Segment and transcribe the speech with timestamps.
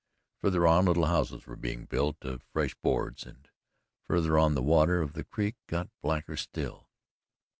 [0.41, 3.47] Farther on little houses were being built of fresh boards, and
[4.07, 6.89] farther on the water of the creek got blacker still.